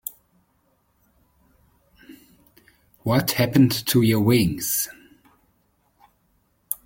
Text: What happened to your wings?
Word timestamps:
What 3.03 3.33
happened 3.33 3.85
to 3.85 4.01
your 4.01 4.19
wings? 4.19 4.89